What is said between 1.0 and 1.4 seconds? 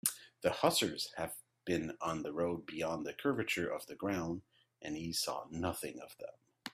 had